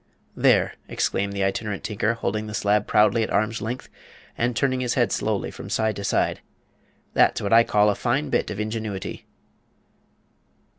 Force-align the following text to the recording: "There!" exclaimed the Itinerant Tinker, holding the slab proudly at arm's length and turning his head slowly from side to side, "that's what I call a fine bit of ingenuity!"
"There!" 0.35 0.73
exclaimed 0.87 1.31
the 1.33 1.43
Itinerant 1.43 1.83
Tinker, 1.83 2.15
holding 2.15 2.47
the 2.47 2.55
slab 2.55 2.87
proudly 2.87 3.21
at 3.21 3.29
arm's 3.29 3.61
length 3.61 3.87
and 4.35 4.55
turning 4.55 4.79
his 4.79 4.95
head 4.95 5.11
slowly 5.11 5.51
from 5.51 5.69
side 5.69 5.95
to 5.97 6.03
side, 6.03 6.41
"that's 7.13 7.39
what 7.39 7.53
I 7.53 7.63
call 7.63 7.87
a 7.91 7.93
fine 7.93 8.31
bit 8.31 8.49
of 8.49 8.59
ingenuity!" 8.59 9.27